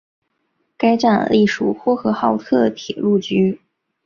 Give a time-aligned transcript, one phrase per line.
[0.77, 3.61] 该站隶属呼和浩特铁路局。